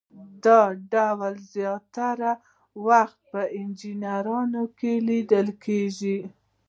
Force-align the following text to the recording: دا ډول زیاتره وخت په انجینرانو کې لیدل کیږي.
دا 0.43 0.59
ډول 0.93 1.35
زیاتره 1.53 2.31
وخت 2.87 3.19
په 3.31 3.41
انجینرانو 3.59 4.63
کې 4.77 4.91
لیدل 5.07 5.47
کیږي. 5.65 6.19